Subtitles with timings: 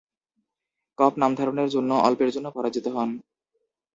[0.97, 3.09] কপ নামধারণের জন্য অল্পের জন্য পরাজিত হন।